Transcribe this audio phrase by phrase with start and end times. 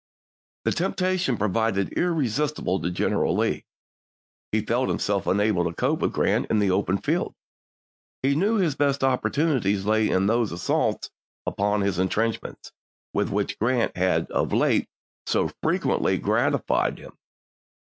[0.65, 3.65] The temptation proved irresistible to General Lee.
[4.51, 7.35] He felt himself unable to cope with Grant in the open field;
[8.23, 11.11] he knew his best opportunities lay in those assaults
[11.45, 12.71] upon his intrenchments
[13.13, 14.89] with which Grant had of late
[15.27, 17.13] so frequently gratified him.